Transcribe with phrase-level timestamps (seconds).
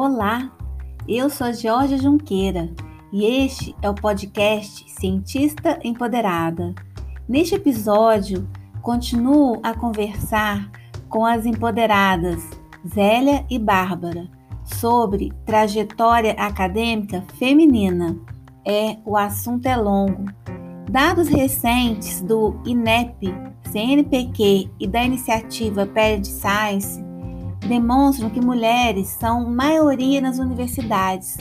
[0.00, 0.52] Olá,
[1.08, 2.72] eu sou Georgia Junqueira
[3.12, 6.72] e este é o podcast Cientista Empoderada.
[7.28, 8.48] Neste episódio,
[8.80, 10.70] continuo a conversar
[11.08, 12.48] com as empoderadas
[12.86, 14.28] Zélia e Bárbara
[14.62, 18.16] sobre trajetória acadêmica feminina.
[18.64, 20.26] É, o assunto é longo.
[20.88, 23.34] Dados recentes do INEP,
[23.72, 27.07] CNPq e da iniciativa Pad Science
[27.68, 31.36] demonstram que mulheres são maioria nas universidades,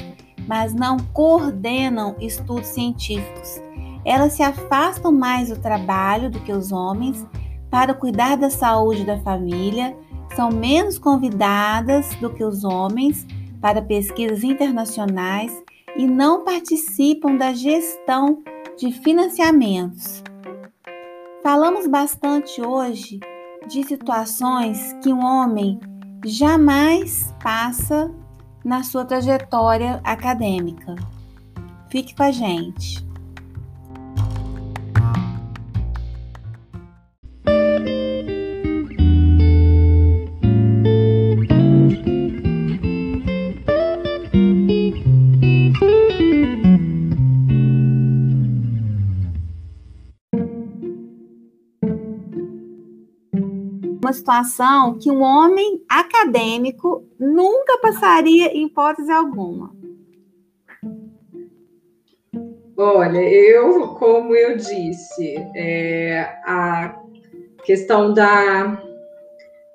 [0.48, 3.62] mas não coordenam estudos científicos.
[4.06, 7.26] Elas se afastam mais do trabalho do que os homens
[7.70, 9.98] para cuidar da saúde da família,
[10.36, 13.26] são menos convidadas do que os homens
[13.60, 15.52] para pesquisas internacionais
[15.96, 18.44] e não participam da gestão
[18.78, 20.24] de financiamentos.
[21.42, 23.20] Falamos bastante hoje
[23.68, 25.80] de situações que um homem
[26.28, 28.12] jamais passa
[28.64, 30.96] na sua trajetória acadêmica.
[31.90, 33.07] Fique com a gente.
[54.28, 59.74] Situação que um homem acadêmico nunca passaria em hipótese alguma?
[62.76, 67.00] Olha, eu, como eu disse, é, a
[67.64, 68.84] questão da,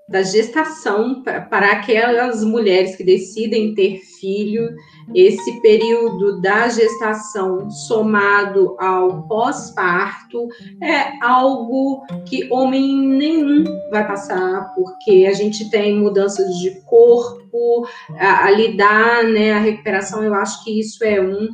[0.06, 4.70] da gestação para aquelas mulheres que decidem ter filho
[5.12, 10.48] esse período da gestação somado ao pós-parto
[10.80, 17.86] é algo que homem nenhum vai passar, porque a gente tem mudanças de corpo,
[18.18, 21.48] a, a lidar, né, a recuperação, eu acho que isso é um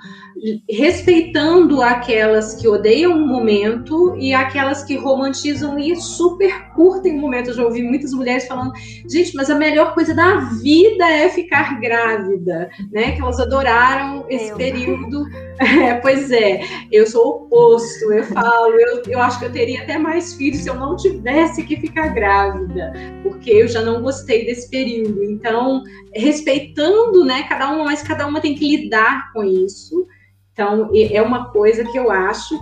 [0.68, 7.50] respeitando aquelas que odeiam o momento e aquelas que romantizam e super curtem o momento.
[7.50, 8.72] Eu já ouvi muitas mulheres falando,
[9.10, 12.57] gente, mas a melhor coisa da vida é ficar grávida,
[12.90, 13.12] né?
[13.12, 14.56] Que elas adoraram esse eu.
[14.56, 15.24] período.
[15.58, 16.60] É, pois é,
[16.92, 20.68] eu sou oposto, eu falo, eu, eu acho que eu teria até mais filhos se
[20.68, 22.92] eu não tivesse que ficar grávida,
[23.24, 25.20] porque eu já não gostei desse período.
[25.24, 25.82] Então,
[26.14, 30.06] respeitando, né, cada uma, mas cada uma tem que lidar com isso.
[30.52, 32.56] Então, é uma coisa que eu acho.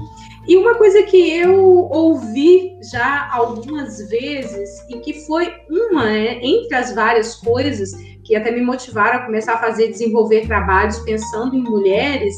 [0.46, 6.74] E uma coisa que eu ouvi já algumas vezes, e que foi uma, né, entre
[6.76, 7.92] as várias coisas
[8.26, 12.34] que até me motivaram a começar a fazer, desenvolver trabalhos pensando em mulheres,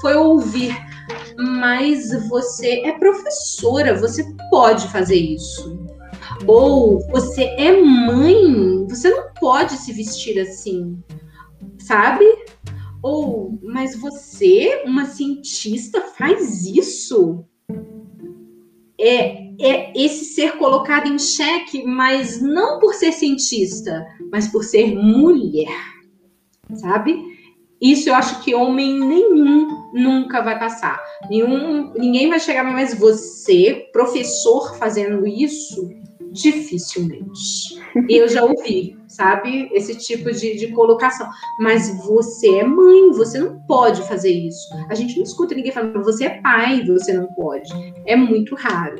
[0.00, 0.72] foi ouvir.
[1.36, 5.84] Mas você é professora, você pode fazer isso.
[6.46, 10.96] Ou você é mãe, você não pode se vestir assim,
[11.78, 12.24] sabe?
[13.02, 17.44] Ou, mas você, uma cientista, faz isso?
[19.04, 24.94] É, é esse ser colocado em xeque, mas não por ser cientista, mas por ser
[24.94, 25.76] mulher,
[26.74, 27.20] sabe?
[27.80, 31.02] Isso eu acho que homem nenhum nunca vai passar.
[31.28, 35.90] Nenhum, ninguém vai chegar, mas você, professor, fazendo isso,
[36.32, 37.80] dificilmente.
[38.08, 41.28] Eu já ouvi, sabe, esse tipo de, de colocação.
[41.60, 44.68] Mas você é mãe, você não pode fazer isso.
[44.88, 47.70] A gente não escuta ninguém falando, você é pai, você não pode.
[48.06, 48.98] É muito raro.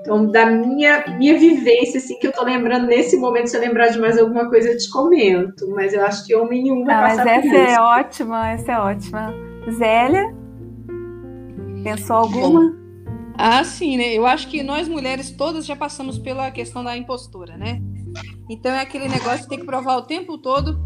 [0.00, 3.88] Então, da minha, minha vivência, assim, que eu tô lembrando nesse momento, se eu lembrar
[3.88, 5.68] de mais alguma coisa, eu te comento.
[5.70, 8.78] Mas eu acho que homem nenhum vai ah, passar mas essa é ótima, essa é
[8.78, 9.34] ótima.
[9.70, 10.34] Zélia,
[11.82, 12.77] pensou alguma?
[13.40, 14.12] Ah, sim, né?
[14.12, 17.80] Eu acho que nós mulheres todas já passamos pela questão da impostura, né?
[18.50, 20.76] Então é aquele negócio de ter que provar o tempo todo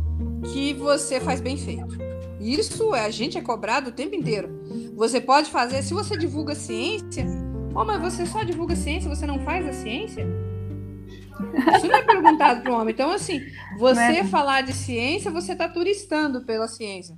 [0.52, 1.96] que você faz bem feito.
[2.38, 4.50] Isso é, a gente é cobrado o tempo inteiro.
[4.94, 7.24] Você pode fazer, se você divulga ciência,
[7.74, 10.26] oh, mas você só divulga ciência, você não faz a ciência?
[11.76, 12.92] Isso não é perguntado para o homem.
[12.92, 13.40] Então, assim,
[13.78, 14.24] você é...
[14.24, 17.16] falar de ciência, você está turistando pela ciência.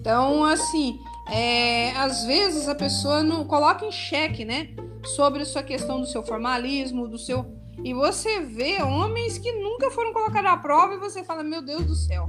[0.00, 4.70] Então, assim, é, às vezes a pessoa não coloca em xeque, né?
[5.04, 7.46] Sobre sua questão do seu formalismo, do seu.
[7.84, 11.84] E você vê homens que nunca foram colocados à prova e você fala, meu Deus
[11.84, 12.26] do céu.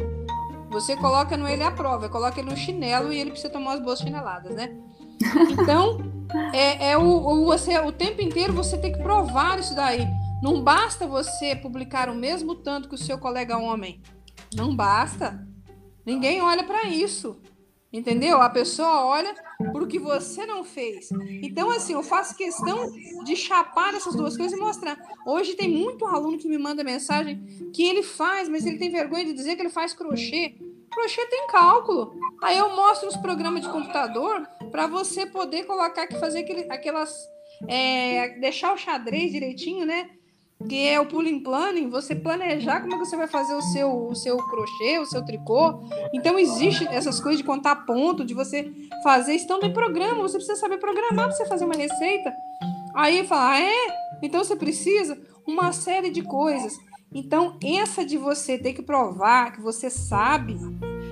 [0.70, 3.82] Você coloca no ele à prova, coloca ele no chinelo e ele precisa tomar as
[3.82, 4.74] boas chineladas, né?
[5.52, 6.00] Então,
[6.54, 10.08] é, é o, o, você, o tempo inteiro você tem que provar isso daí.
[10.42, 14.02] Não basta você publicar o mesmo tanto que o seu colega homem.
[14.56, 15.46] Não basta.
[16.06, 17.40] Ninguém olha para isso.
[17.94, 18.42] Entendeu?
[18.42, 19.36] A pessoa olha
[19.74, 21.10] por que você não fez.
[21.42, 22.90] Então, assim, eu faço questão
[23.26, 24.98] de chapar essas duas coisas e mostrar.
[25.26, 27.44] Hoje tem muito aluno que me manda mensagem
[27.74, 30.56] que ele faz, mas ele tem vergonha de dizer que ele faz crochê.
[30.90, 32.14] Crochê tem cálculo.
[32.42, 37.14] Aí eu mostro os programas de computador para você poder colocar aqui, fazer aquele, aquelas.
[37.68, 40.10] É, deixar o xadrez direitinho, né?
[40.68, 44.08] Que é o pulling planning, você planejar como é que você vai fazer o seu,
[44.08, 45.82] o seu crochê, o seu tricô.
[46.14, 48.72] Então, existe essas coisas de contar ponto, de você
[49.04, 49.34] fazer.
[49.34, 52.34] Estão em programa, você precisa saber programar para você fazer uma receita.
[52.94, 54.02] Aí fala, ah, é?
[54.22, 55.18] Então você precisa
[55.48, 56.74] uma série de coisas.
[57.14, 60.58] Então, essa de você ter que provar que você sabe,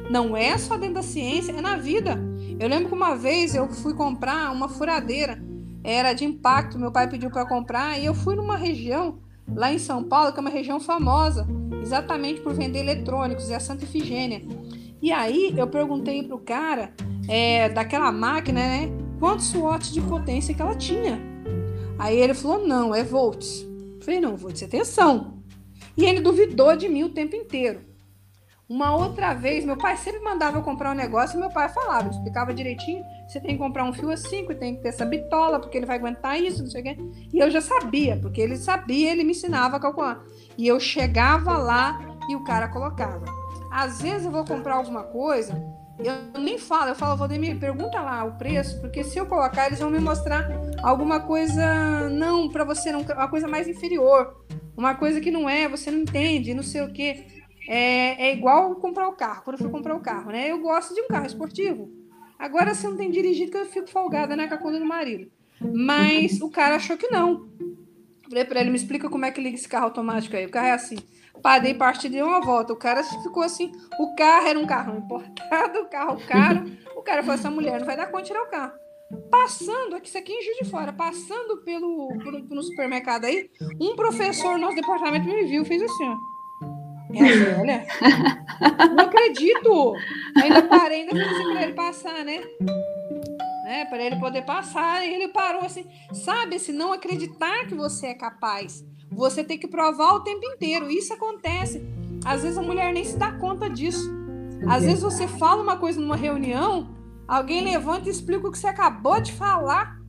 [0.09, 2.17] não é só dentro da ciência, é na vida.
[2.59, 5.41] Eu lembro que uma vez eu fui comprar uma furadeira,
[5.83, 9.19] era de impacto, meu pai pediu para comprar, e eu fui numa região
[9.55, 11.47] lá em São Paulo, que é uma região famosa,
[11.81, 14.41] exatamente por vender eletrônicos, é a Santa Ifigênia.
[15.01, 16.93] E aí eu perguntei pro cara
[17.27, 21.19] é, daquela máquina, né, quantos watts de potência que ela tinha.
[21.97, 23.61] Aí ele falou: não, é volts.
[23.95, 25.43] Eu falei: não, volts, atenção.
[25.95, 27.81] E ele duvidou de mim o tempo inteiro.
[28.67, 32.09] Uma outra vez, meu pai sempre mandava eu comprar um negócio e meu pai falava,
[32.09, 35.77] explicava direitinho, você tem que comprar um fio assim, tem que ter essa bitola, porque
[35.77, 36.97] ele vai aguentar isso, não sei o quê.
[37.31, 40.23] E eu já sabia, porque ele sabia, ele me ensinava a calcular.
[40.57, 43.25] E eu chegava lá e o cara colocava.
[43.71, 45.53] Às vezes eu vou comprar alguma coisa,
[45.99, 49.79] eu nem falo, eu falo, Valdemir, pergunta lá o preço, porque se eu colocar, eles
[49.79, 50.49] vão me mostrar
[50.81, 54.35] alguma coisa, não, para você, não, uma coisa mais inferior
[54.79, 57.25] uma coisa que não é, você não entende, não sei o quê.
[57.67, 60.49] É, é igual comprar o carro, quando eu fui comprar o carro, né?
[60.49, 61.98] Eu gosto de um carro esportivo.
[62.39, 65.29] Agora você não tem dirigido, que eu fico folgada né, com a conta do marido.
[65.61, 67.49] Mas o cara achou que não.
[68.29, 70.45] Falei pra ele, me explica como é que liga esse carro automático aí.
[70.45, 70.95] O carro é assim.
[71.43, 72.71] Parei parte de uma volta.
[72.71, 73.73] O cara ficou assim.
[73.99, 76.63] O carro era um carro importado, o carro caro.
[76.95, 78.73] O cara falou: essa mulher não vai dar conta de tirar o carro.
[79.29, 82.09] Passando, aqui, isso aqui em Juiz de Fora, passando pelo,
[82.47, 83.49] pelo, supermercado aí,
[83.81, 86.15] um professor no nosso departamento me viu, fez assim, ó.
[87.13, 87.85] É,
[88.95, 89.95] não acredito.
[90.35, 92.41] Ainda parei, ainda fiz assim para ele passar, né?
[93.63, 93.85] né?
[93.85, 95.05] Para ele poder passar.
[95.05, 95.85] E ele parou assim.
[96.13, 100.89] Sabe, se não acreditar que você é capaz, você tem que provar o tempo inteiro.
[100.89, 101.83] Isso acontece.
[102.25, 104.09] Às vezes a mulher nem se dá conta disso.
[104.67, 108.65] Às vezes você fala uma coisa numa reunião, Alguém levanta e explica o que você
[108.65, 109.99] acabou de falar.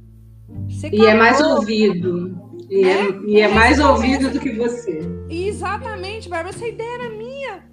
[0.70, 2.49] Você e é mais ouvido.
[2.70, 5.00] E é, é, e é mais ouvido do que você.
[5.28, 6.54] Exatamente, Bárbara.
[6.54, 7.64] Essa ideia era minha.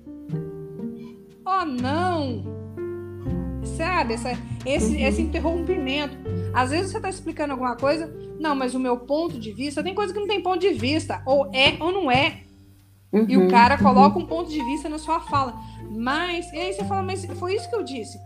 [1.45, 2.43] Oh, não.
[3.63, 4.31] Sabe, essa,
[4.65, 6.17] esse, esse interrompimento.
[6.51, 9.93] Às vezes você está explicando alguma coisa, não, mas o meu ponto de vista, tem
[9.93, 11.21] coisa que não tem ponto de vista.
[11.27, 12.41] Ou é ou não é.
[13.13, 14.23] Uhum, e o uhum, cara coloca uhum.
[14.23, 15.53] um ponto de vista na sua fala.
[15.91, 18.17] Mas, e aí você fala, mas foi isso que eu disse.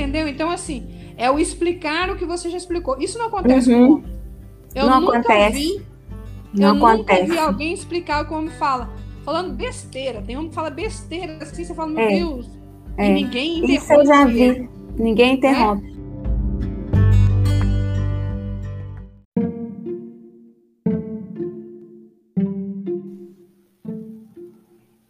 [0.00, 0.26] Entendeu?
[0.26, 2.98] Então, assim, é o explicar o que você já explicou.
[2.98, 3.86] Isso não acontece uhum.
[3.86, 4.20] com homem.
[4.74, 5.58] Eu não nunca acontece.
[5.58, 5.82] vi.
[6.54, 7.22] Não eu acontece.
[7.22, 8.90] nunca vi alguém explicar o que o homem fala.
[9.24, 10.22] Falando besteira.
[10.22, 12.08] Tem homem que fala besteira assim, você fala, meu é.
[12.08, 12.48] Deus.
[12.96, 13.10] É.
[13.10, 13.74] E ninguém interrompe.
[13.74, 14.68] Isso eu já vi.
[14.96, 15.86] Ninguém interrompe.
[15.86, 15.90] É?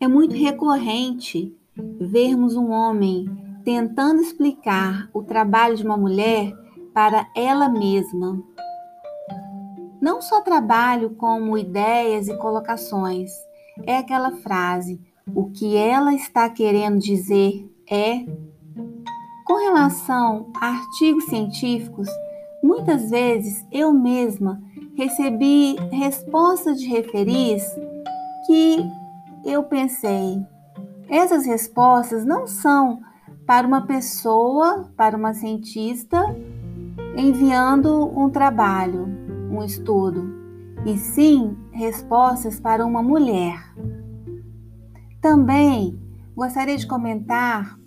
[0.02, 1.54] É muito recorrente
[2.00, 3.28] vermos um homem
[3.64, 6.52] tentando explicar o trabalho de uma mulher
[6.92, 8.42] para ela mesma.
[10.00, 13.30] Não só trabalho como ideias e colocações,
[13.84, 15.00] é aquela frase:
[15.34, 18.24] o que ela está querendo dizer é.
[19.46, 22.08] Com relação a artigos científicos,
[22.62, 24.62] muitas vezes eu mesma
[24.96, 27.64] recebi respostas de referis
[28.46, 28.84] que
[29.44, 30.40] eu pensei,
[31.08, 33.00] essas respostas não são
[33.46, 36.18] para uma pessoa, para uma cientista,
[37.16, 39.08] enviando um trabalho,
[39.50, 40.32] um estudo,
[40.86, 43.74] e sim respostas para uma mulher.
[45.20, 46.00] Também
[46.34, 47.78] gostaria de comentar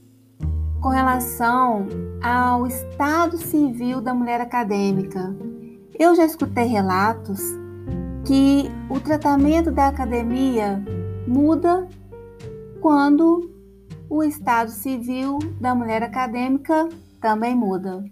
[0.82, 1.88] com relação
[2.22, 5.36] ao estado civil da mulher acadêmica.
[5.98, 7.42] Eu já escutei relatos
[8.26, 10.84] que o tratamento da academia
[11.28, 11.88] muda
[12.82, 13.53] quando
[14.14, 16.88] o estado civil da mulher acadêmica
[17.20, 18.06] também muda.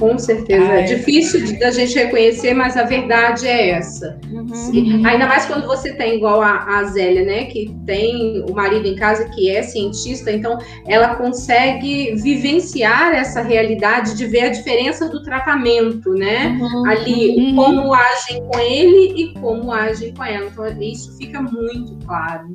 [0.00, 0.66] Com certeza.
[0.66, 0.82] Ah, é.
[0.84, 4.18] difícil da gente reconhecer, mas a verdade é essa.
[4.32, 5.06] Uhum.
[5.06, 7.44] ainda mais quando você tem, igual a, a Zélia, né?
[7.44, 10.56] Que tem o marido em casa que é cientista, então
[10.88, 16.58] ela consegue vivenciar essa realidade de ver a diferença do tratamento, né?
[16.58, 16.86] Uhum.
[16.86, 17.54] Ali, uhum.
[17.54, 20.46] como agem com ele e como agem com ela.
[20.46, 22.48] Então, isso fica muito claro.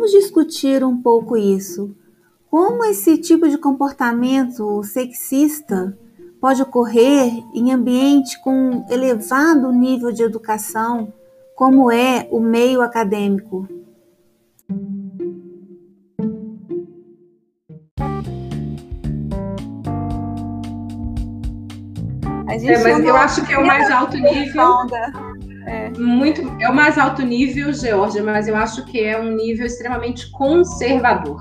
[0.00, 1.94] Vamos discutir um pouco isso.
[2.50, 5.94] Como esse tipo de comportamento sexista
[6.40, 11.12] pode ocorrer em ambiente com elevado nível de educação,
[11.54, 13.68] como é o meio acadêmico?
[22.48, 24.64] É, mas eu acho que é o mais alto nível.
[25.66, 25.90] É.
[25.98, 30.30] Muito, é o mais alto nível, Georgia, mas eu acho que é um nível extremamente
[30.30, 31.38] conservador.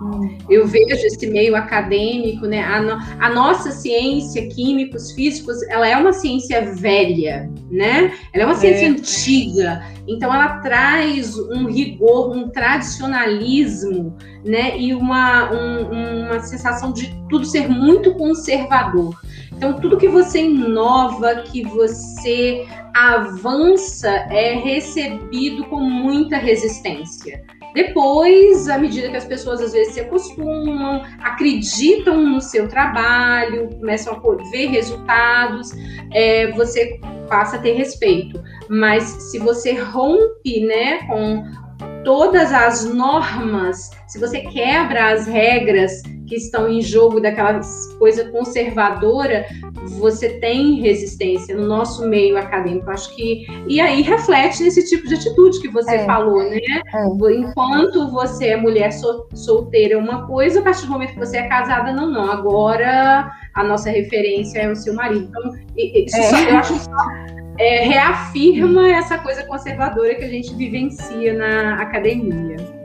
[0.00, 0.38] Hum.
[0.48, 2.62] Eu vejo esse meio acadêmico, né?
[2.62, 8.12] A, no, a, nossa ciência, químicos, físicos, ela é uma ciência velha, né?
[8.32, 8.90] Ela é uma ciência é.
[8.90, 9.82] antiga.
[10.06, 14.78] Então, ela traz um rigor, um tradicionalismo, né?
[14.78, 19.18] E uma, um, uma sensação de tudo ser muito conservador.
[19.58, 27.44] Então, tudo que você inova, que você avança, é recebido com muita resistência.
[27.74, 34.14] Depois, à medida que as pessoas às vezes se acostumam, acreditam no seu trabalho, começam
[34.14, 35.72] a ver resultados,
[36.12, 38.40] é, você passa a ter respeito.
[38.70, 41.42] Mas se você rompe né, com
[42.04, 47.60] todas as normas, se você quebra as regras que estão em jogo daquela
[47.98, 49.46] coisa conservadora,
[49.98, 52.90] você tem resistência no nosso meio acadêmico.
[52.90, 56.04] Acho que e aí reflete nesse tipo de atitude que você é.
[56.04, 56.58] falou, né?
[56.94, 57.34] É.
[57.34, 58.90] Enquanto você é mulher
[59.34, 62.30] solteira é uma coisa, a partir do momento que você é casada, não, não.
[62.30, 65.28] Agora a nossa referência é o seu marido.
[65.28, 66.22] Então, isso é.
[66.22, 72.77] só, eu acho só é, reafirma essa coisa conservadora que a gente vivencia na academia.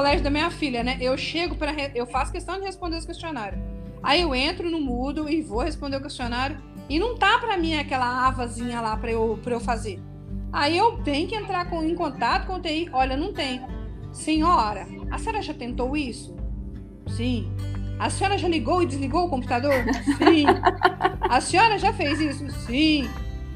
[0.00, 0.96] Colégio da minha filha, né?
[0.98, 3.62] Eu chego para eu faço questão de responder os questionários.
[4.02, 6.56] Aí eu entro no Moodle e vou responder o questionário
[6.88, 10.00] e não tá para mim aquela avazinha lá para eu para eu fazer.
[10.50, 12.88] Aí eu tenho que entrar com, em contato com o TI.
[12.94, 13.60] Olha, não tem.
[14.10, 16.34] Senhora, a senhora já tentou isso?
[17.06, 17.52] Sim.
[17.98, 19.84] A senhora já ligou e desligou o computador?
[20.16, 20.46] Sim.
[21.28, 22.50] A senhora já fez isso?
[22.64, 23.06] Sim.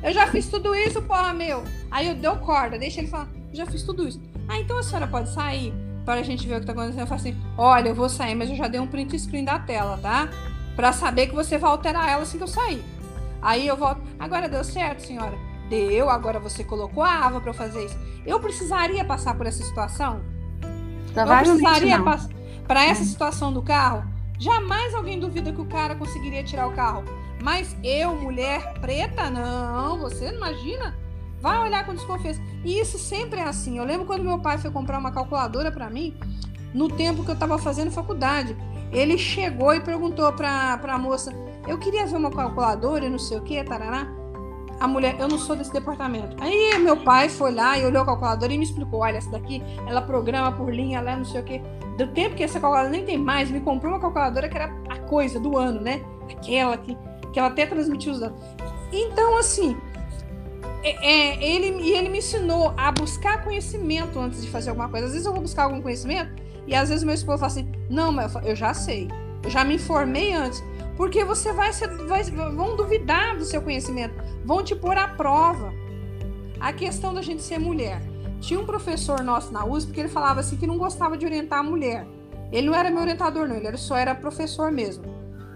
[0.02, 1.64] Eu já fiz tudo isso, porra, meu.
[1.90, 3.30] Aí eu dou corda, deixa ele falar.
[3.50, 4.20] Já fiz tudo isso.
[4.46, 5.72] Ah, então a senhora pode sair?
[6.04, 7.00] Para a gente ver o que tá acontecendo.
[7.00, 9.58] Eu falo assim: olha, eu vou sair, mas eu já dei um print screen da
[9.58, 10.28] tela, tá?
[10.76, 12.84] Para saber que você vai alterar ela assim que eu sair.
[13.40, 14.02] Aí eu volto.
[14.18, 15.36] Agora deu certo, senhora?
[15.68, 17.98] Deu, agora você colocou a Ava para fazer isso.
[18.26, 20.20] Eu precisaria passar por essa situação?
[21.14, 22.28] Eu precisaria passar
[22.66, 24.04] para essa situação do carro?
[24.38, 27.04] Jamais alguém duvida que o cara conseguiria tirar o carro.
[27.42, 29.98] Mas eu, mulher preta, não.
[29.98, 30.96] Você não imagina?
[31.44, 32.40] Vai olhar com desconfiança.
[32.64, 33.76] E isso sempre é assim.
[33.76, 36.16] Eu lembro quando meu pai foi comprar uma calculadora para mim,
[36.72, 38.56] no tempo que eu estava fazendo faculdade.
[38.90, 41.34] Ele chegou e perguntou para a moça:
[41.68, 44.06] Eu queria ver uma calculadora e não sei o que, tarará.
[44.80, 46.34] A mulher, eu não sou desse departamento.
[46.42, 49.62] Aí meu pai foi lá e olhou a calculadora e me explicou: olha, essa daqui
[49.86, 51.60] ela programa por linha, ela é não sei o que.
[51.98, 54.98] Do tempo que essa calculadora nem tem mais, me comprou uma calculadora que era a
[55.00, 56.02] coisa do ano, né?
[56.22, 56.96] Aquela que,
[57.34, 58.40] que ela até transmitiu os dados.
[58.90, 59.76] Então, assim,
[60.82, 65.06] é, é, ele, e ele me ensinou a buscar conhecimento antes de fazer alguma coisa.
[65.06, 66.30] Às vezes eu vou buscar algum conhecimento
[66.66, 69.08] e às vezes meu esposo fala assim: Não, mas eu já sei,
[69.42, 70.62] eu já me informei antes.
[70.96, 75.72] Porque você vai, ser, vai vão duvidar do seu conhecimento, vão te pôr à prova.
[76.60, 78.00] A questão da gente ser mulher.
[78.40, 81.60] Tinha um professor nosso na USP que ele falava assim que não gostava de orientar
[81.60, 82.06] a mulher.
[82.52, 85.04] Ele não era meu orientador, não, ele só era professor mesmo.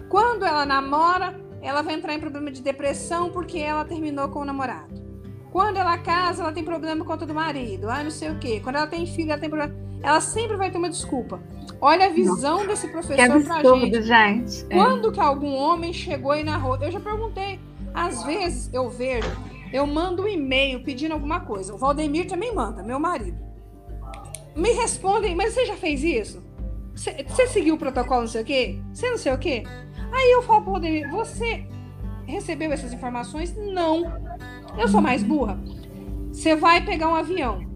[0.08, 4.44] Quando ela namora, ela vai entrar em problema de depressão porque ela terminou com o
[4.44, 5.08] namorado.
[5.50, 7.88] Quando ela casa, ela tem problema com conta do marido.
[7.88, 8.60] Ah, não sei o quê.
[8.62, 9.74] Quando ela tem filho, ela tem problema.
[10.02, 11.40] Ela sempre vai ter uma desculpa.
[11.80, 14.02] Olha a visão Nossa, desse professor que absurdo, pra gente.
[14.02, 14.66] gente.
[14.70, 14.74] É.
[14.76, 15.12] Quando é.
[15.12, 16.76] que algum homem chegou e narrou?
[16.76, 17.58] Eu já perguntei.
[17.94, 19.28] Às vezes eu vejo,
[19.72, 21.74] eu mando um e-mail pedindo alguma coisa.
[21.74, 23.38] O Valdemir também manda, meu marido.
[24.54, 26.42] Me respondem, mas você já fez isso?
[26.94, 28.78] Você, você seguiu o protocolo, não sei o quê?
[28.92, 29.62] Você não sei o quê?
[30.12, 31.66] Aí eu falo pro Valdemir, você
[32.26, 33.54] recebeu essas informações?
[33.56, 34.04] Não.
[34.76, 35.58] Eu sou mais burra.
[36.32, 37.66] Você vai pegar um avião.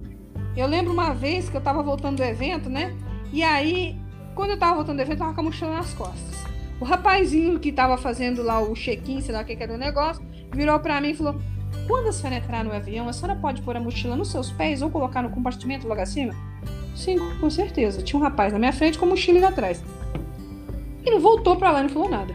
[0.57, 2.95] Eu lembro uma vez que eu tava voltando do evento, né?
[3.33, 3.99] E aí,
[4.35, 6.45] quando eu tava voltando do evento, eu tava com a mochila nas costas.
[6.79, 10.23] O rapazinho que tava fazendo lá o check-in, sei lá o que, era o negócio,
[10.53, 11.41] virou para mim e falou:
[11.87, 14.83] Quando a senhora entrar no avião, a senhora pode pôr a mochila nos seus pés
[14.83, 16.35] ou colocar no compartimento logo acima?
[16.95, 18.03] Sim, com certeza.
[18.03, 19.83] Tinha um rapaz na minha frente com a mochila atrás.
[21.05, 22.35] E não voltou para lá e não falou nada.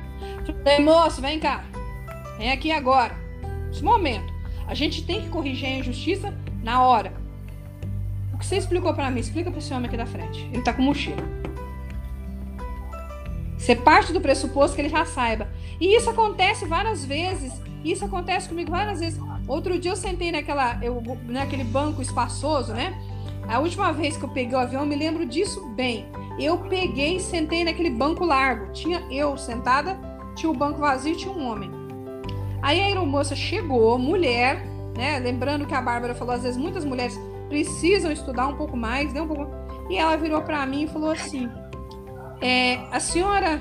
[0.64, 1.64] Falei, moço, vem cá.
[2.38, 3.16] Vem aqui agora.
[3.72, 4.34] Esse momento.
[4.68, 6.34] A gente tem que corrigir a injustiça
[6.64, 7.14] na hora.
[8.34, 10.48] O que você explicou para mim, explica para esse homem aqui da frente.
[10.54, 11.24] Ele tá com mochila.
[13.58, 15.50] Você parte do pressuposto que ele já saiba.
[15.80, 17.52] E isso acontece várias vezes.
[17.84, 19.20] Isso acontece comigo várias vezes.
[19.48, 22.98] Outro dia eu sentei naquela, eu, naquele banco espaçoso, né?
[23.48, 26.06] A última vez que eu peguei o avião, me lembro disso bem.
[26.38, 28.72] Eu peguei e sentei naquele banco largo.
[28.74, 29.98] Tinha eu sentada,
[30.36, 31.72] tinha o banco vazio tinha um homem.
[32.62, 35.20] Aí a aeromoça chegou, mulher, né?
[35.20, 39.22] Lembrando que a Bárbara falou, às vezes muitas mulheres precisam estudar um pouco mais, né?
[39.22, 39.48] Um pouco...
[39.90, 41.50] E ela virou para mim e falou assim:
[42.42, 43.60] é, a senhora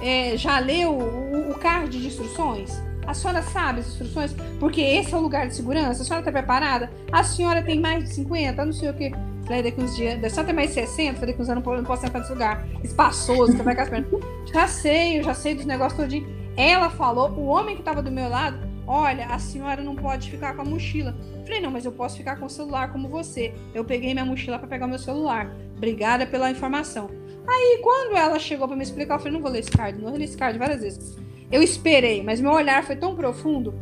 [0.00, 2.80] é, já leu o, o card de instruções?
[3.06, 4.34] A senhora sabe as instruções?
[4.58, 6.02] Porque esse é o lugar de segurança?
[6.02, 6.90] A senhora está preparada?
[7.12, 8.64] A senhora tem mais de 50?
[8.64, 9.12] Não sei o que.
[9.44, 10.22] Falei, daqui uns dias.
[10.24, 11.14] A senhora tem mais de 60?
[11.14, 12.66] Falei, daqui uns anos não posso sentar nesse lugar.
[12.82, 14.10] Espaçoso, que vai com as pernas.
[14.52, 16.26] Já sei, eu já sei dos negócios todinho.
[16.56, 18.56] Ela falou, o homem que estava do meu lado,
[18.86, 21.16] olha, a senhora não pode ficar com a mochila.
[21.44, 23.52] Falei, não, mas eu posso ficar com o celular como você.
[23.74, 25.52] Eu peguei minha mochila para pegar meu celular.
[25.76, 27.10] Obrigada pela informação.
[27.46, 30.10] Aí, quando ela chegou para me explicar, eu falei, não vou ler esse card, não
[30.10, 31.16] vou ler esse card várias vezes.
[31.54, 33.72] Eu esperei, mas meu olhar foi tão profundo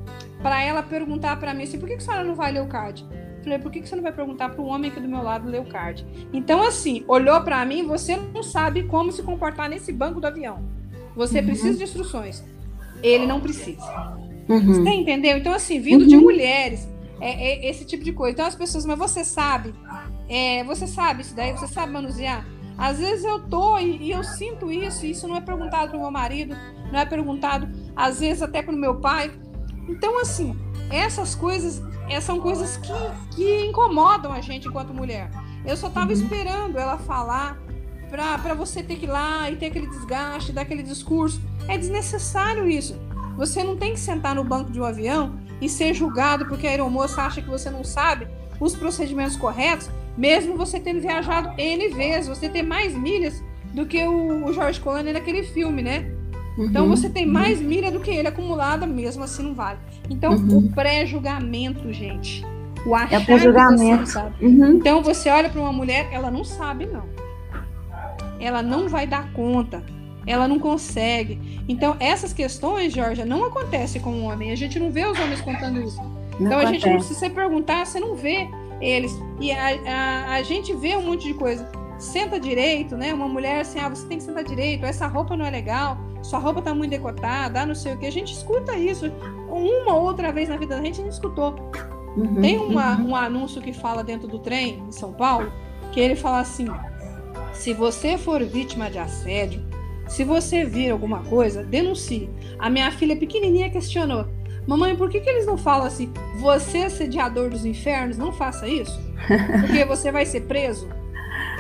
[0.43, 2.67] para ela perguntar para mim assim: por que, que a senhora não vai ler o
[2.67, 3.03] card?
[3.43, 5.49] Falei, por que, que você não vai perguntar para o homem aqui do meu lado
[5.49, 6.07] ler o card?
[6.35, 10.63] Então, assim, olhou para mim, você não sabe como se comportar nesse banco do avião.
[11.17, 11.47] Você uhum.
[11.47, 12.45] precisa de instruções.
[13.03, 13.83] Ele não precisa.
[14.51, 14.61] Uhum.
[14.75, 15.39] Você entendeu?
[15.39, 16.09] Então, assim, vindo uhum.
[16.09, 16.87] de mulheres,
[17.23, 18.35] é, é, esse tipo de coisa.
[18.35, 19.73] Então, as pessoas, mas você sabe,
[20.29, 22.47] é, você sabe isso daí, você sabe manusear.
[22.77, 25.99] Às vezes eu tô e, e eu sinto isso, e isso não é perguntado para
[25.99, 26.57] o meu marido,
[26.91, 29.31] não é perguntado, às vezes, até para o meu pai.
[29.89, 30.57] Então, assim,
[30.91, 32.93] essas coisas essas é, são coisas que,
[33.35, 35.31] que incomodam a gente enquanto mulher.
[35.65, 36.13] Eu só estava uhum.
[36.13, 37.59] esperando ela falar
[38.11, 41.41] para você ter que ir lá e ter aquele desgaste, dar aquele discurso.
[41.69, 43.01] É desnecessário isso.
[43.37, 46.71] Você não tem que sentar no banco de um avião e ser julgado porque a
[46.71, 48.29] aeromoça acha que você não sabe
[48.61, 54.03] os procedimentos corretos, mesmo você tendo viajado N vezes, você tem mais milhas do que
[54.05, 56.11] o, o George Clooney naquele filme, né?
[56.57, 57.33] Uhum, então você tem uhum.
[57.33, 59.79] mais milha do que ele acumulada, mesmo assim não vale.
[60.11, 60.59] Então, uhum.
[60.59, 62.45] o pré-julgamento, gente.
[62.85, 64.07] O achar é o pré-julgamento.
[64.07, 64.45] sabe.
[64.45, 64.73] Uhum.
[64.73, 67.05] Então você olha para uma mulher, ela não sabe, não.
[68.39, 69.83] Ela não vai dar conta.
[70.27, 71.63] Ela não consegue.
[71.69, 74.53] Então, essas questões, Georgia, não acontecem com o homem.
[74.53, 76.01] A gente não vê os homens contando isso.
[76.39, 76.87] Não então, acontece.
[76.87, 78.49] a gente, se você perguntar, você não vê
[78.83, 79.19] eles.
[79.41, 83.15] E a, a, a gente vê um monte de coisa senta direito, né?
[83.15, 86.41] Uma mulher assim, ah, você tem que sentar direito, essa roupa não é legal, sua
[86.41, 88.07] roupa tá muito decotada, não sei o que.
[88.07, 89.07] A gente escuta isso
[89.49, 91.55] uma ou outra vez na vida da gente, a gente escutou.
[92.17, 93.11] Uhum, tem uma, uhum.
[93.11, 95.51] um anúncio que fala dentro do trem em São Paulo,
[95.93, 96.67] que ele fala assim:
[97.53, 99.65] se você for vítima de assédio,
[100.09, 102.29] se você vir alguma coisa, denuncie.
[102.59, 104.27] A minha filha pequenininha questionou:
[104.67, 106.13] Mamãe, por que, que eles não falam assim?
[106.39, 108.99] Você, é sediador dos infernos, não faça isso?
[109.61, 110.89] Porque você vai ser preso?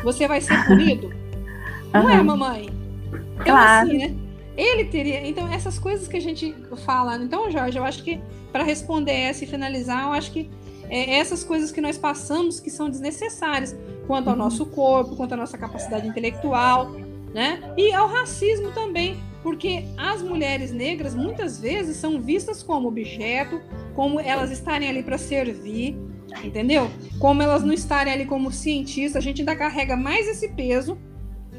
[0.04, 1.12] Você vai ser punido?
[1.92, 2.70] Não é, mamãe?
[3.34, 3.88] Então, claro.
[3.88, 4.14] assim, né?
[4.56, 5.26] Ele teria.
[5.26, 7.16] Então, essas coisas que a gente fala.
[7.16, 8.20] Então, Jorge, eu acho que
[8.52, 10.50] para responder essa e finalizar, eu acho que
[10.88, 13.74] é essas coisas que nós passamos que são desnecessárias
[14.06, 14.42] quanto ao uhum.
[14.42, 16.90] nosso corpo, quanto à nossa capacidade intelectual,
[17.32, 17.72] né?
[17.76, 23.60] E ao racismo também, porque as mulheres negras muitas vezes são vistas como objeto,
[23.94, 25.96] como elas estarem ali para servir,
[26.44, 26.88] entendeu?
[27.18, 30.96] Como elas não estarem ali como cientistas, a gente ainda carrega mais esse peso.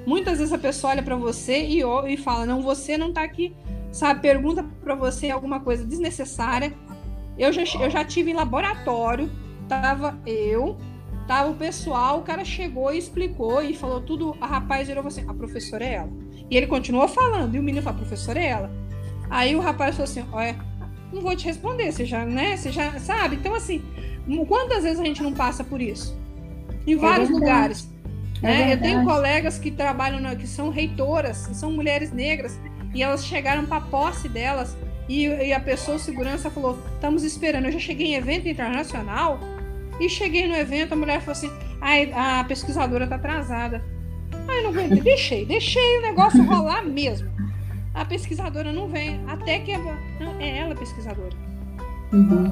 [0.05, 3.53] Muitas vezes a pessoa olha para você e, e fala: "Não, você não tá aqui",
[3.91, 4.21] sabe?
[4.21, 6.73] Pergunta para você alguma coisa desnecessária.
[7.37, 9.29] Eu já, eu já tive em laboratório,
[9.67, 10.77] tava eu,
[11.27, 14.35] tava o pessoal, o cara chegou e explicou e falou tudo.
[14.39, 16.22] A rapaz virou assim: "A professora é ela".
[16.49, 18.71] E ele continuou falando, e o menino falou: "A professora é ela".
[19.29, 20.56] Aí o rapaz falou assim: "Olha,
[21.12, 22.58] não vou te responder, você já, né?
[22.58, 23.36] Você já sabe?
[23.36, 23.82] Então assim,
[24.47, 26.17] Quantas vezes a gente não passa por isso?
[26.88, 27.89] Em é vários é lugares.
[28.41, 28.73] né?
[28.73, 32.60] Eu tenho colegas que trabalham, na, que são reitoras, que são mulheres negras,
[32.93, 34.75] e elas chegaram para a posse delas,
[35.10, 37.65] e, e, a pessoa segurança falou: estamos esperando.
[37.65, 39.39] Eu já cheguei em evento internacional,
[39.99, 41.51] e cheguei no evento, a mulher falou assim:
[41.82, 43.84] ah, a pesquisadora está atrasada.
[44.47, 47.29] Aí não aguentei, deixei, deixei o negócio rolar mesmo.
[47.93, 49.77] A pesquisadora não vem, até que.
[49.77, 51.36] Não, é ela pesquisadora.
[52.12, 52.51] Uhum.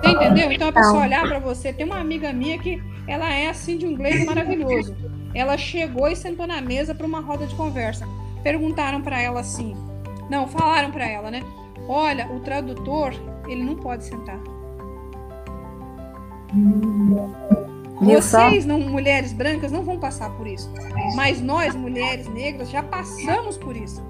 [0.00, 0.52] Você entendeu?
[0.52, 1.72] Então a pessoa olhar para você.
[1.72, 4.96] Tem uma amiga minha que ela é assim de um inglês maravilhoso.
[5.34, 8.06] Ela chegou e sentou na mesa para uma roda de conversa.
[8.42, 9.76] Perguntaram para ela assim.
[10.30, 11.42] Não, falaram para ela, né?
[11.88, 13.14] Olha, o tradutor,
[13.46, 14.38] ele não pode sentar.
[18.00, 20.72] Vocês, não, mulheres brancas, não vão passar por isso.
[21.14, 24.06] Mas nós, mulheres negras, já passamos por isso.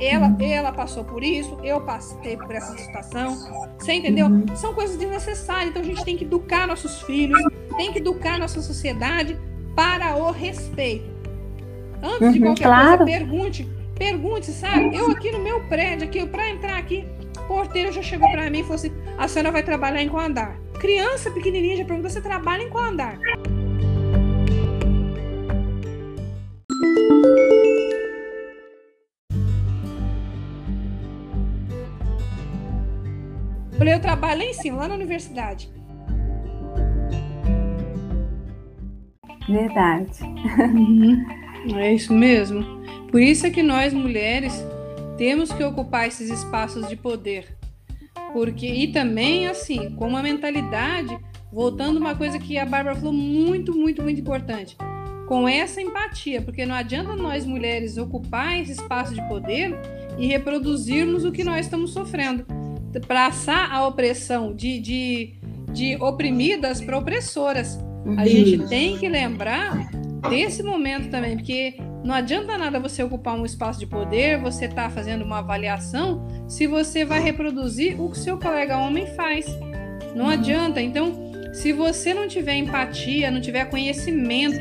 [0.00, 3.36] Ela, ela passou por isso, eu passei por essa situação.
[3.78, 4.26] Você entendeu?
[4.26, 4.44] Uhum.
[4.56, 5.70] São coisas desnecessárias.
[5.70, 7.40] Então a gente tem que educar nossos filhos,
[7.76, 9.38] tem que educar nossa sociedade
[9.74, 11.10] para o respeito.
[12.02, 12.98] Antes uhum, de qualquer claro.
[12.98, 14.96] coisa, pergunte Pergunte, sabe?
[14.96, 17.06] Eu aqui no meu prédio, aqui, para entrar aqui,
[17.38, 20.24] o porteiro já chegou para mim e falou assim: a senhora vai trabalhar em qual
[20.24, 20.58] andar?
[20.82, 23.16] Criança pequenininha já pergunta: você trabalha em qual andar?
[33.78, 35.72] Falei, eu trabalho lá em cima, lá na universidade.
[39.48, 40.18] Verdade.
[40.24, 41.78] Uhum.
[41.78, 42.64] É isso mesmo.
[43.08, 44.52] Por isso é que nós mulheres
[45.16, 47.61] temos que ocupar esses espaços de poder.
[48.32, 51.16] Porque e também assim, com uma mentalidade,
[51.52, 54.76] voltando uma coisa que a Bárbara falou muito, muito, muito importante,
[55.28, 59.78] com essa empatia, porque não adianta nós mulheres ocupar esse espaço de poder
[60.18, 62.44] e reproduzirmos o que nós estamos sofrendo
[63.00, 65.34] passar a opressão de, de,
[65.72, 67.78] de oprimidas para opressoras.
[68.16, 69.90] A gente tem que lembrar
[70.28, 74.90] desse momento também, porque não adianta nada você ocupar um espaço de poder, você tá
[74.90, 79.46] fazendo uma avaliação, se você vai reproduzir o que seu colega homem faz.
[80.14, 80.80] Não adianta.
[80.80, 84.60] Então, se você não tiver empatia, não tiver conhecimento,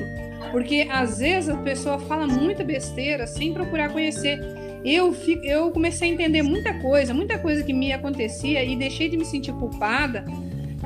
[0.51, 4.39] porque às vezes a pessoa fala muita besteira sem procurar conhecer
[4.83, 9.09] eu, fico, eu comecei a entender muita coisa, muita coisa que me acontecia e deixei
[9.09, 10.25] de me sentir culpada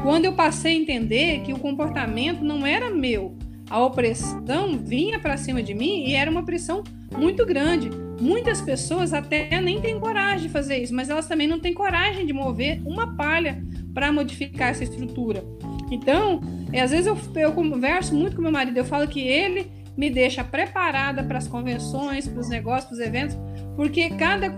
[0.01, 3.37] quando eu passei a entender que o comportamento não era meu.
[3.69, 6.83] A opressão vinha para cima de mim e era uma pressão
[7.17, 7.89] muito grande.
[8.19, 12.25] Muitas pessoas até nem têm coragem de fazer isso, mas elas também não têm coragem
[12.25, 15.43] de mover uma palha para modificar essa estrutura.
[15.91, 19.71] Então, é, às vezes eu, eu converso muito com meu marido, eu falo que ele
[19.97, 23.37] me deixa preparada para as convenções, para os negócios, para os eventos,
[23.75, 24.53] porque cada.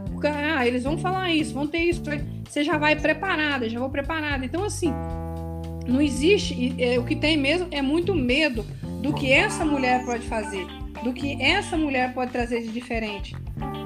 [0.55, 2.01] Ah, eles vão falar isso, vão ter isso.
[2.47, 4.43] Você já vai preparada, já vou preparada.
[4.43, 4.91] Então, assim,
[5.87, 6.73] não existe.
[6.79, 8.65] É, o que tem mesmo é muito medo
[9.01, 10.65] do que essa mulher pode fazer,
[11.03, 13.35] do que essa mulher pode trazer de diferente.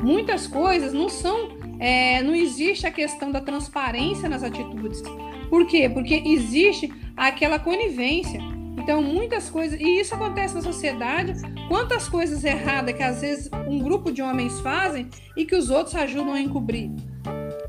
[0.02, 1.60] Muitas coisas não são.
[1.80, 5.02] É, não existe a questão da transparência nas atitudes.
[5.50, 5.89] Por quê?
[5.89, 8.39] Porque existe aquela conivência.
[8.78, 11.34] Então, muitas coisas, e isso acontece na sociedade,
[11.67, 15.95] quantas coisas erradas que às vezes um grupo de homens fazem e que os outros
[15.95, 16.89] ajudam a encobrir.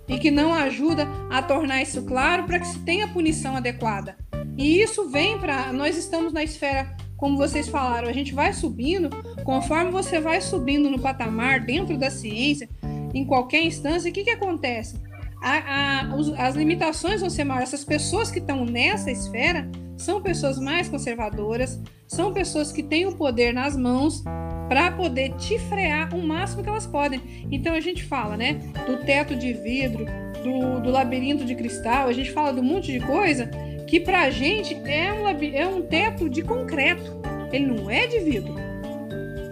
[0.09, 4.17] E que não ajuda a tornar isso claro para que se tenha punição adequada.
[4.57, 5.73] E isso vem para.
[5.73, 9.09] Nós estamos na esfera, como vocês falaram, a gente vai subindo,
[9.45, 12.69] conforme você vai subindo no patamar dentro da ciência,
[13.15, 15.01] em qualquer instância, o que, que acontece?
[15.41, 17.73] A, a, os, as limitações vão ser maiores.
[17.73, 23.15] Essas pessoas que estão nessa esfera são pessoas mais conservadoras, são pessoas que têm o
[23.15, 24.25] poder nas mãos
[24.69, 27.47] para poder te frear o máximo que elas podem.
[27.53, 28.55] Então a gente fala, né,
[28.85, 30.07] do teto de vidro,
[30.43, 33.49] do, do labirinto de cristal, a gente fala de um monte de coisa
[33.93, 37.13] que para a gente é um, é um teto de concreto.
[37.53, 38.55] Ele não é de vidro.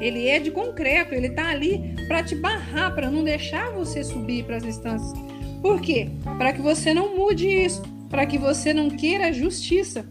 [0.00, 4.44] Ele é de concreto, ele está ali para te barrar, para não deixar você subir
[4.44, 5.12] para as instâncias.
[5.60, 6.08] Por quê?
[6.38, 10.06] Para que você não mude isso, para que você não queira justiça.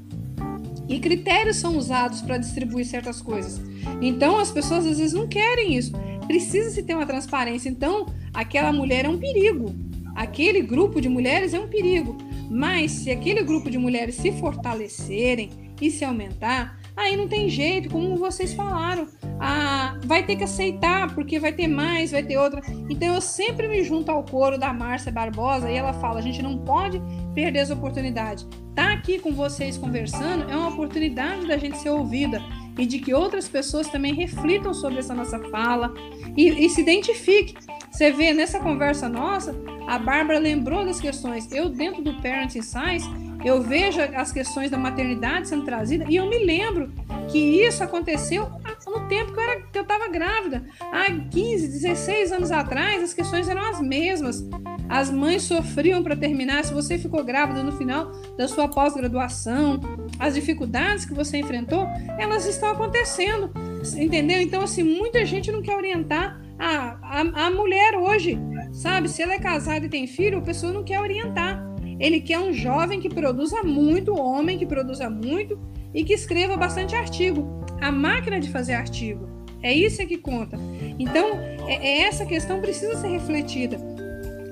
[0.87, 3.59] E critérios são usados para distribuir certas coisas.
[3.99, 5.93] Então as pessoas às vezes não querem isso.
[6.27, 7.67] Precisa se ter uma transparência.
[7.67, 9.73] Então aquela mulher é um perigo.
[10.15, 12.28] Aquele grupo de mulheres é um perigo.
[12.49, 17.89] Mas se aquele grupo de mulheres se fortalecerem e se aumentar, aí não tem jeito,
[17.89, 19.07] como vocês falaram.
[19.39, 22.61] Ah, vai ter que aceitar, porque vai ter mais, vai ter outra.
[22.89, 26.41] Então eu sempre me junto ao coro da Márcia Barbosa e ela fala: a gente
[26.41, 27.01] não pode
[27.33, 28.45] perder essa oportunidade
[28.79, 32.41] tá aqui com vocês conversando é uma oportunidade da gente ser ouvida
[32.77, 35.93] e de que outras pessoas também reflitam sobre essa nossa fala
[36.37, 37.55] e, e se identifiquem.
[37.99, 39.53] Você vê nessa conversa nossa,
[39.85, 41.51] a Bárbara lembrou das questões.
[41.51, 43.05] Eu, dentro do Parenting Science,
[43.43, 46.93] eu vejo as questões da maternidade sendo trazida e eu me lembro
[47.29, 48.49] que isso aconteceu
[48.87, 49.33] no tempo
[49.73, 50.63] que eu estava grávida.
[50.79, 54.47] Há 15, 16 anos atrás, as questões eram as mesmas.
[54.87, 56.63] As mães sofriam para terminar.
[56.63, 59.81] Se você ficou grávida no final da sua pós-graduação,
[60.17, 61.85] as dificuldades que você enfrentou,
[62.17, 63.51] elas estão acontecendo.
[63.97, 64.41] Entendeu?
[64.41, 68.37] Então, assim, muita gente não quer orientar a, a, a mulher hoje.
[68.73, 69.09] Sabe?
[69.09, 71.65] Se ela é casada e tem filho, a pessoa não quer orientar.
[71.99, 75.59] Ele quer um jovem que produza muito, homem que produza muito
[75.93, 77.63] e que escreva bastante artigo.
[77.81, 79.27] A máquina de fazer artigo.
[79.61, 80.57] É isso que conta.
[80.97, 83.77] Então, é, é essa questão precisa ser refletida.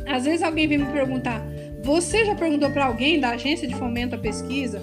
[0.07, 1.41] Às vezes alguém vem me perguntar:
[1.83, 4.81] você já perguntou para alguém da agência de fomento à pesquisa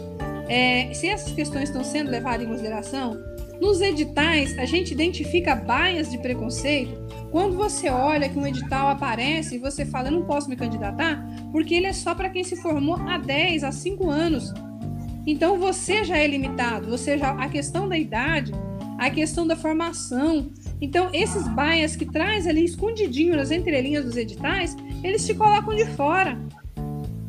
[0.49, 3.19] é, se essas questões estão sendo levadas em consideração?
[3.61, 7.04] Nos editais, a gente identifica baias de preconceito
[7.35, 11.20] quando você olha que um edital aparece e você fala, eu não posso me candidatar,
[11.51, 14.55] porque ele é só para quem se formou há 10, há 5 anos.
[15.27, 18.53] Então você já é limitado, você já a questão da idade,
[18.97, 20.53] a questão da formação.
[20.81, 25.87] Então, esses bias que traz ali escondidinho nas entrelinhas dos editais, eles te colocam de
[25.87, 26.38] fora.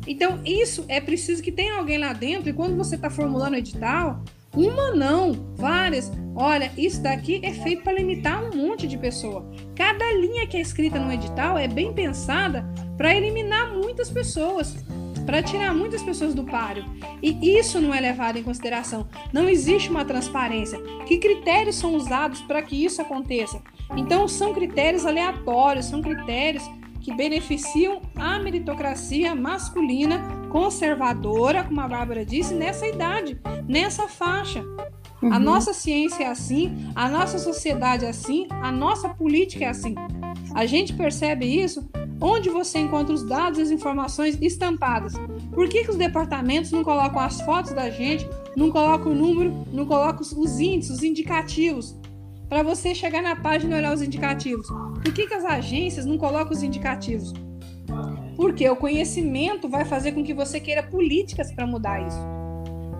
[0.06, 3.56] Então, isso é preciso que tenha alguém lá dentro, e quando você está formulando o
[3.56, 4.22] edital,
[4.56, 6.10] uma não, várias.
[6.34, 9.50] Olha, isso daqui é feito para limitar um monte de pessoa.
[9.74, 12.66] Cada linha que é escrita no edital é bem pensada
[12.96, 14.76] para eliminar muitas pessoas,
[15.24, 16.84] para tirar muitas pessoas do páreo.
[17.22, 19.06] E isso não é levado em consideração.
[19.32, 20.78] Não existe uma transparência.
[21.06, 23.62] Que critérios são usados para que isso aconteça?
[23.96, 26.62] Então, são critérios aleatórios, são critérios
[27.00, 34.64] que beneficiam a meritocracia masculina conservadora, como a Bárbara disse, nessa idade, nessa faixa.
[35.22, 35.32] Uhum.
[35.32, 39.94] A nossa ciência é assim, a nossa sociedade é assim, a nossa política é assim.
[40.54, 41.88] A gente percebe isso
[42.20, 45.14] onde você encontra os dados e as informações estampadas.
[45.52, 49.52] Por que, que os departamentos não colocam as fotos da gente, não colocam o número,
[49.72, 51.96] não colocam os índices, os indicativos?
[52.48, 54.68] para você chegar na página e olhar os indicativos.
[55.02, 57.32] Por que, que as agências não colocam os indicativos?
[58.36, 62.20] Porque o conhecimento vai fazer com que você queira políticas para mudar isso.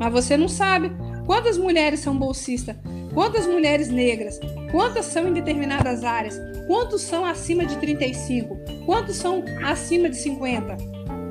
[0.01, 0.91] Mas você não sabe
[1.27, 2.77] quantas mulheres são bolsistas,
[3.15, 9.45] quantas mulheres negras, quantas são em determinadas áreas, quantos são acima de 35, quantos são
[9.65, 10.77] acima de 50.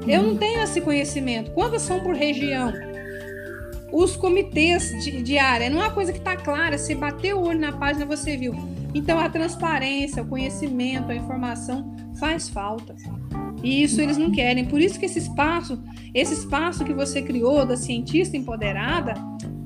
[0.08, 1.52] Eu não tenho esse conhecimento.
[1.52, 2.72] Quantas são por região?
[3.96, 5.70] os comitês de, de área.
[5.70, 8.54] Não é uma coisa que está clara, se bater o olho na página, você viu.
[8.94, 12.94] Então, a transparência, o conhecimento, a informação faz falta.
[13.64, 14.66] E isso eles não querem.
[14.66, 15.82] Por isso que esse espaço,
[16.14, 19.14] esse espaço que você criou da cientista empoderada,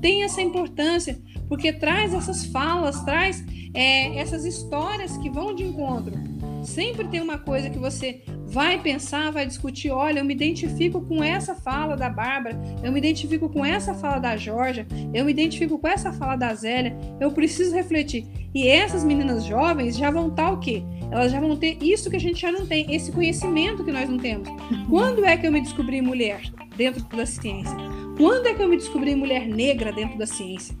[0.00, 6.29] tem essa importância, porque traz essas falas, traz é, essas histórias que vão de encontro.
[6.62, 9.90] Sempre tem uma coisa que você vai pensar, vai discutir.
[9.90, 14.18] Olha, eu me identifico com essa fala da Bárbara, eu me identifico com essa fala
[14.18, 16.96] da Georgia, eu me identifico com essa fala da Zélia.
[17.20, 18.26] Eu preciso refletir.
[18.54, 20.82] E essas meninas jovens já vão estar o quê?
[21.10, 24.08] Elas já vão ter isso que a gente já não tem, esse conhecimento que nós
[24.08, 24.48] não temos.
[24.88, 26.42] Quando é que eu me descobri mulher
[26.76, 27.76] dentro da ciência?
[28.16, 30.76] Quando é que eu me descobri mulher negra dentro da ciência?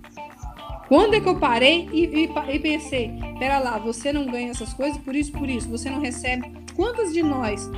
[0.90, 4.74] Quando é que eu parei e, e, e, pensei, pera lá, você não ganha essas
[4.74, 6.50] coisas por isso, por isso, você não recebe.
[6.74, 7.70] Quantas de nós,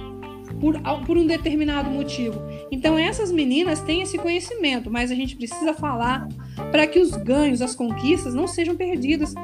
[0.59, 2.40] por, por um determinado motivo?
[2.70, 6.27] Então essas meninas têm esse conhecimento, mas a gente precisa falar
[6.70, 9.35] para que os ganhos, as conquistas não sejam perdidas,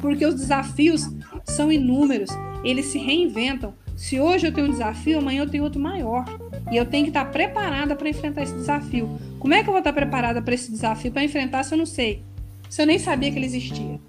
[0.00, 1.10] porque os desafios
[1.46, 2.30] são inúmeros,
[2.62, 3.74] eles se reinventam.
[3.96, 6.24] Se hoje eu tenho um desafio, amanhã eu tenho outro maior.
[6.70, 9.18] E eu tenho que estar preparada para enfrentar esse desafio.
[9.40, 11.86] Como é que eu vou estar preparada para esse desafio, para enfrentar se eu não
[11.86, 12.22] sei?
[12.68, 14.00] Se eu nem sabia que ele existia.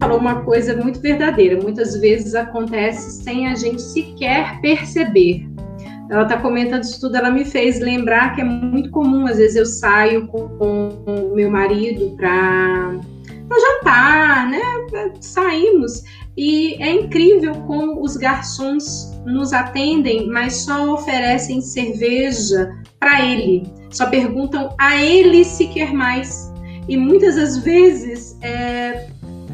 [0.00, 1.60] Falou uma coisa muito verdadeira.
[1.60, 5.46] Muitas vezes acontece sem a gente sequer perceber.
[6.10, 9.56] Ela está comentando isso tudo, ela me fez lembrar que é muito comum, às vezes
[9.56, 10.46] eu saio com
[11.06, 12.98] o meu marido para
[13.60, 14.60] jantar, né?
[15.20, 16.02] Saímos
[16.38, 23.64] e é incrível como os garçons nos atendem, mas só oferecem cerveja para ele.
[23.90, 26.52] Só perguntam a ele se quer mais.
[26.88, 29.08] E muitas das vezes é,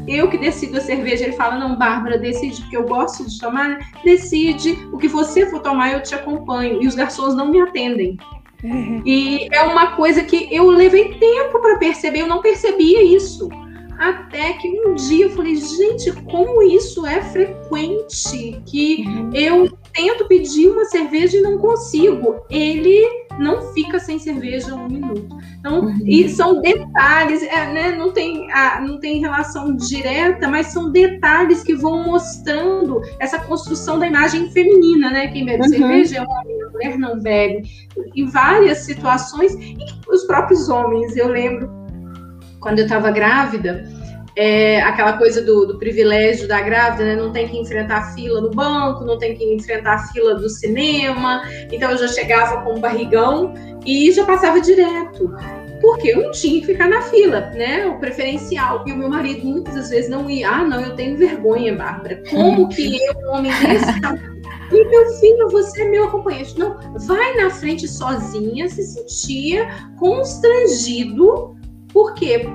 [0.07, 3.79] eu que decido a cerveja, ele fala: Não, Bárbara, decide, porque eu gosto de tomar,
[4.03, 6.83] decide o que você for tomar, eu te acompanho.
[6.83, 8.15] E os garçons não me atendem.
[8.63, 9.01] Uhum.
[9.05, 13.49] E é uma coisa que eu levei tempo para perceber, eu não percebia isso.
[13.97, 19.29] Até que um dia eu falei, gente, como isso é frequente que uhum.
[19.33, 22.41] eu tento pedir uma cerveja e não consigo.
[22.49, 25.37] Ele não fica sem cerveja um minuto.
[25.59, 25.99] Então, uhum.
[26.05, 27.91] e são detalhes, é, né?
[27.91, 33.99] não, tem, a, não tem relação direta, mas são detalhes que vão mostrando essa construção
[33.99, 35.27] da imagem feminina, né?
[35.27, 35.69] Quem bebe uhum.
[35.69, 37.63] cerveja é homem, a mulher não bebe.
[38.15, 39.75] Em várias situações, e
[40.09, 41.84] os próprios homens, eu lembro
[42.65, 43.87] quando eu estava grávida,
[44.35, 47.15] é, aquela coisa do, do, privilégio da grávida, né?
[47.15, 50.49] Não tem que enfrentar a fila no banco, não tem que enfrentar a fila do
[50.49, 51.43] cinema.
[51.71, 53.53] Então eu já chegava com um barrigão
[53.85, 55.31] e já passava direto.
[55.79, 57.85] Porque eu não tinha que ficar na fila, né?
[57.85, 58.83] O preferencial.
[58.87, 60.49] E o meu marido muitas vezes não ia.
[60.49, 62.23] Ah, não, eu tenho vergonha, Bárbara.
[62.31, 63.91] Como que eu, um homem desse,
[64.73, 66.57] E meu filho, você é meu acompanhante.
[66.57, 71.55] Não, vai na frente sozinha, se sentia constrangido
[71.95, 72.45] por quê?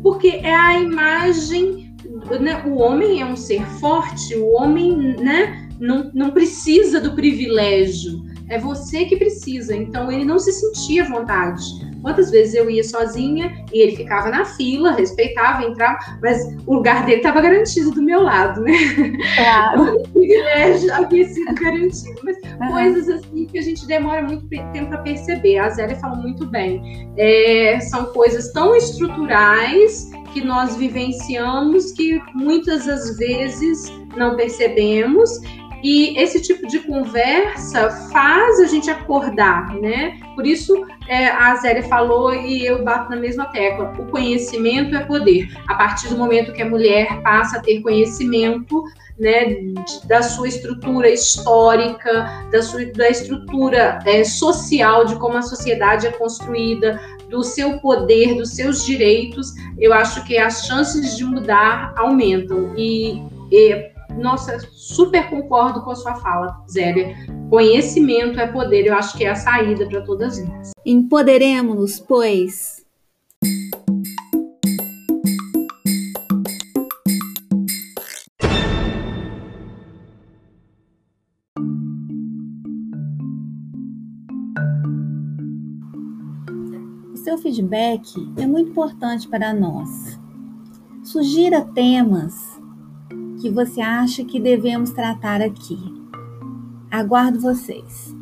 [0.00, 1.92] Porque é a imagem.
[2.40, 2.62] Né?
[2.64, 8.24] O homem é um ser forte, o homem né, não, não precisa do privilégio.
[8.48, 9.74] É você que precisa.
[9.74, 11.62] Então ele não se sentia à vontade.
[12.02, 17.04] Quantas vezes eu ia sozinha e ele ficava na fila, respeitava, entrava, mas o lugar
[17.04, 18.72] dele estava garantido do meu lado, né?
[19.36, 19.96] Claro.
[20.04, 22.20] o privilégio havia sido garantido.
[22.22, 22.70] Mas uhum.
[22.70, 25.58] coisas assim que a gente demora muito tempo para perceber.
[25.58, 27.10] A Zélia falou muito bem.
[27.16, 35.40] É, são coisas tão estruturais que nós vivenciamos que muitas das vezes não percebemos
[35.82, 40.18] e esse tipo de conversa faz a gente acordar, né?
[40.34, 45.04] Por isso é, a Zélia falou e eu bato na mesma tecla: o conhecimento é
[45.04, 45.48] poder.
[45.66, 48.82] A partir do momento que a mulher passa a ter conhecimento,
[49.18, 49.56] né,
[50.04, 56.12] da sua estrutura histórica, da sua da estrutura é, social, de como a sociedade é
[56.12, 62.74] construída, do seu poder, dos seus direitos, eu acho que as chances de mudar aumentam.
[62.76, 67.14] E, e nossa, super concordo com a sua fala, Zélia.
[67.50, 70.72] Conhecimento é poder, eu acho que é a saída para todas nós.
[70.84, 72.84] Empoderemos-nos, pois.
[87.12, 88.02] O seu feedback
[88.38, 90.18] é muito importante para nós.
[91.04, 92.55] Sugira temas
[93.40, 95.78] que você acha que devemos tratar aqui.
[96.90, 98.15] Aguardo vocês.